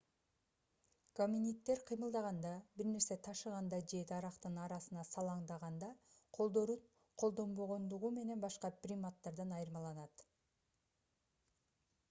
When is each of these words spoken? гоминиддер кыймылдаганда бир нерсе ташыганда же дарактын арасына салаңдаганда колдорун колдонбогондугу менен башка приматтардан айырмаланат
гоминиддер 1.17 1.81
кыймылдаганда 1.89 2.53
бир 2.79 2.87
нерсе 2.93 3.17
ташыганда 3.27 3.79
же 3.91 3.99
дарактын 4.11 4.57
арасына 4.63 5.03
салаңдаганда 5.09 5.89
колдорун 6.37 6.81
колдонбогондугу 7.25 8.11
менен 8.17 8.41
башка 8.47 8.71
приматтардан 8.87 9.53
айырмаланат 9.59 10.25